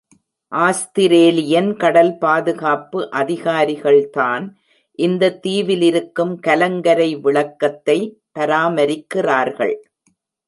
Australian 0.51 1.75
கடல் 1.75 2.17
பாதுகாப்பு 2.17 2.99
அதிகாரிகள்தான் 3.11 4.45
இந்த 4.99 5.31
தீவில் 5.35 5.81
இருக்கும் 5.81 6.33
கலங்கரை 6.39 7.09
விளக்கத்தை 7.15 7.97
பராமரிக்கிறார்கள். 8.39 9.75